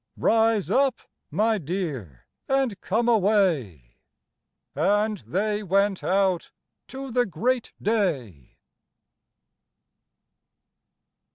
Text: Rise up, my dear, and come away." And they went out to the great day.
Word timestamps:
Rise 0.17 0.71
up, 0.71 1.01
my 1.29 1.59
dear, 1.59 2.25
and 2.47 2.81
come 2.81 3.07
away." 3.07 3.97
And 4.73 5.19
they 5.19 5.61
went 5.61 6.03
out 6.03 6.49
to 6.87 7.11
the 7.11 7.27
great 7.27 7.71
day. 7.79 8.57